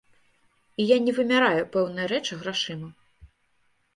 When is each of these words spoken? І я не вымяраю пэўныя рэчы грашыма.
І 0.83 0.85
я 0.91 0.95
не 1.07 1.11
вымяраю 1.17 1.63
пэўныя 1.77 2.07
рэчы 2.13 2.33
грашыма. 2.41 2.89